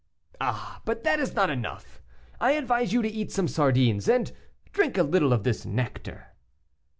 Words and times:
"Ah! 0.41 0.81
but 0.83 1.03
that 1.03 1.19
is 1.19 1.35
not 1.35 1.51
enough; 1.51 2.01
I 2.39 2.53
advise 2.53 2.91
you 2.91 3.03
to 3.03 3.07
eat 3.07 3.31
some 3.31 3.47
sardines, 3.47 4.09
and 4.09 4.31
drink 4.71 4.97
a 4.97 5.03
little 5.03 5.31
of 5.31 5.43
this 5.43 5.63
nectar." 5.63 6.33